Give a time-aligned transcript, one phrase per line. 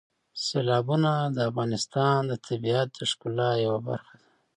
[0.45, 4.27] سیلابونه د افغانستان د طبیعت د ښکلا یوه برخه ده.